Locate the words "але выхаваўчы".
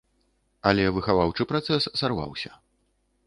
0.69-1.45